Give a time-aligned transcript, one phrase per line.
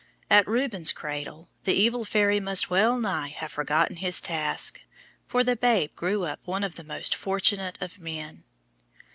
[0.31, 4.81] At Rubens' cradle the evil fairy must well nigh have forgotten his task,
[5.27, 8.43] for the babe grew up one of the most fortunate of men.